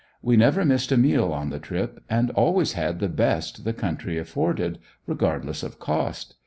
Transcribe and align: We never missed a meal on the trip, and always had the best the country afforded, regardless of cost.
We 0.23 0.35
never 0.35 0.65
missed 0.65 0.91
a 0.91 0.97
meal 0.97 1.31
on 1.31 1.51
the 1.51 1.59
trip, 1.59 2.03
and 2.09 2.31
always 2.31 2.73
had 2.73 2.99
the 2.99 3.07
best 3.07 3.65
the 3.65 3.71
country 3.73 4.17
afforded, 4.17 4.79
regardless 5.05 5.61
of 5.61 5.77
cost. 5.77 6.33